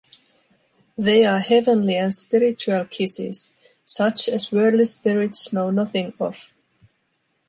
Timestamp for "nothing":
5.69-6.11